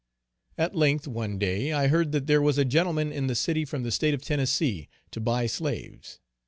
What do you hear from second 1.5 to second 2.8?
I heard that there was a